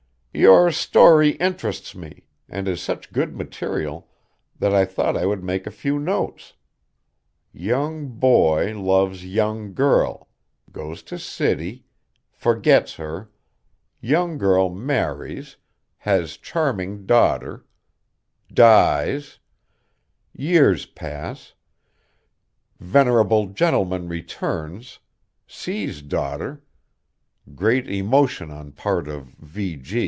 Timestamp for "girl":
9.73-10.29, 14.37-14.69